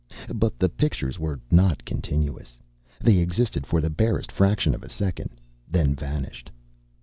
[0.33, 2.57] But the pictures were not continuous.
[3.01, 5.29] They existed for the barest fraction of a second,
[5.69, 6.49] then vanished.